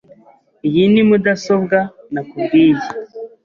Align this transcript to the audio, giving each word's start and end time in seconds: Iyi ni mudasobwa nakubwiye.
Iyi 0.67 0.83
ni 0.91 1.01
mudasobwa 1.09 1.77
nakubwiye. 2.13 2.87